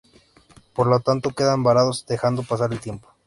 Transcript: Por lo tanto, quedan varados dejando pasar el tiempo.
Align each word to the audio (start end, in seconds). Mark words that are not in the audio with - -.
Por 0.73 0.87
lo 0.87 0.99
tanto, 1.01 1.29
quedan 1.29 1.61
varados 1.61 2.07
dejando 2.07 2.41
pasar 2.41 2.73
el 2.73 2.79
tiempo. 2.79 3.07